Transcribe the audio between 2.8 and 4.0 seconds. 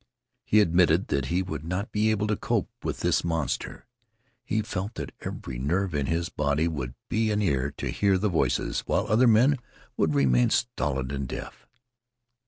with this monster.